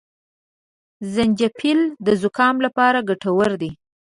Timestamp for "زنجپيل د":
1.13-2.07